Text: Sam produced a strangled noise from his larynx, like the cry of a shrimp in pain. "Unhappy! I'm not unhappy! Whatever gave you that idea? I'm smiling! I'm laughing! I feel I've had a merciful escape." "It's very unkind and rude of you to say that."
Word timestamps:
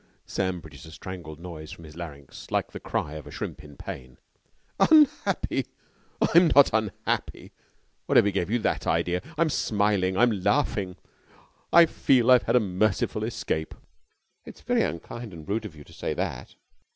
Sam 0.25 0.63
produced 0.63 0.87
a 0.87 0.91
strangled 0.91 1.39
noise 1.39 1.71
from 1.71 1.83
his 1.83 1.95
larynx, 1.95 2.49
like 2.49 2.71
the 2.71 2.79
cry 2.79 3.13
of 3.13 3.27
a 3.27 3.31
shrimp 3.31 3.63
in 3.63 3.77
pain. 3.77 4.17
"Unhappy! 4.79 5.67
I'm 6.33 6.47
not 6.55 6.71
unhappy! 6.73 7.51
Whatever 8.07 8.31
gave 8.31 8.49
you 8.49 8.57
that 8.57 8.87
idea? 8.87 9.21
I'm 9.37 9.49
smiling! 9.49 10.17
I'm 10.17 10.31
laughing! 10.41 10.95
I 11.71 11.85
feel 11.85 12.31
I've 12.31 12.41
had 12.49 12.55
a 12.55 12.59
merciful 12.59 13.23
escape." 13.23 13.75
"It's 14.43 14.61
very 14.61 14.81
unkind 14.81 15.33
and 15.33 15.47
rude 15.47 15.65
of 15.65 15.75
you 15.75 15.83
to 15.83 15.93
say 15.93 16.15
that." 16.15 16.55